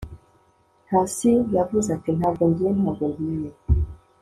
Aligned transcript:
hasi. 0.91 1.31
yavuze 1.55 1.87
ati 1.97 2.09
ntabwo 2.17 2.43
ngiye. 2.49 2.71
ntabwo 2.79 3.03
ngiye 3.11 3.49